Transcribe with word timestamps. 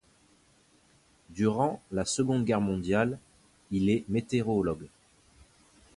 Durant 1.29 1.79
la 1.91 2.05
Seconde 2.05 2.43
Guerre 2.43 2.59
mondiale, 2.59 3.19
il 3.69 3.87
est 3.91 4.03
météorologue. 4.09 4.87